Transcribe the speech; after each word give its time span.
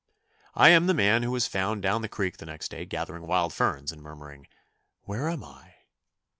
I 0.55 0.69
am 0.69 0.87
the 0.87 0.95
man 0.95 1.21
who 1.21 1.29
was 1.29 1.45
found 1.45 1.83
down 1.83 2.01
the 2.01 2.09
creek 2.09 2.37
the 2.37 2.47
next 2.47 2.69
day 2.71 2.85
gathering 2.87 3.27
wild 3.27 3.53
ferns 3.53 3.91
and 3.91 4.01
murmuring, 4.01 4.47
"Where 5.03 5.29
am 5.29 5.43
I?" 5.43 5.75